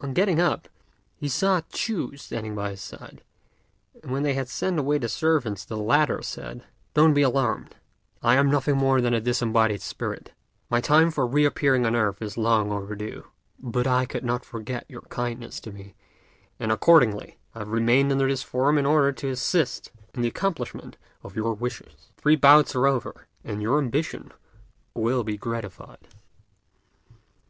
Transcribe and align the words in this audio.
On 0.00 0.14
getting 0.14 0.40
up, 0.40 0.66
he 1.14 1.28
saw 1.28 1.60
Ch'u 1.72 2.16
standing 2.16 2.54
by 2.54 2.70
his 2.70 2.80
side; 2.80 3.22
and 4.02 4.10
when 4.10 4.22
they 4.22 4.32
had 4.32 4.48
sent 4.48 4.78
away 4.78 4.96
the 4.96 5.10
servants 5.10 5.62
the 5.62 5.76
latter 5.76 6.22
said, 6.22 6.64
"Don't 6.94 7.12
be 7.12 7.20
alarmed: 7.20 7.76
I 8.22 8.36
am 8.36 8.50
nothing 8.50 8.78
more 8.78 9.02
than 9.02 9.12
a 9.12 9.20
disembodied 9.20 9.82
spirit. 9.82 10.32
My 10.70 10.80
time 10.80 11.10
for 11.10 11.26
re 11.26 11.44
appearing 11.44 11.84
on 11.84 11.94
earth 11.94 12.22
is 12.22 12.38
long 12.38 12.72
overdue, 12.72 13.26
but 13.58 13.86
I 13.86 14.06
could 14.06 14.24
not 14.24 14.42
forget 14.42 14.86
your 14.88 15.02
great 15.02 15.10
kindness 15.10 15.60
to 15.60 15.70
me, 15.70 15.94
and 16.58 16.72
accordingly 16.72 17.36
I 17.54 17.58
have 17.58 17.68
remained 17.68 18.10
under 18.10 18.26
this 18.26 18.42
form 18.42 18.78
in 18.78 18.86
order 18.86 19.12
to 19.12 19.28
assist 19.28 19.90
in 20.14 20.22
the 20.22 20.28
accomplishment 20.28 20.96
of 21.22 21.36
your 21.36 21.52
wishes. 21.52 22.08
The 22.16 22.22
three 22.22 22.36
bouts 22.36 22.74
are 22.74 22.86
over, 22.86 23.26
and 23.44 23.60
your 23.60 23.76
ambition 23.78 24.32
will 24.94 25.22
be 25.24 25.36
gratified." 25.36 26.08